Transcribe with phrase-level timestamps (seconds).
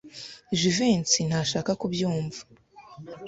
[0.59, 2.41] Jivency ntashaka kubyumva.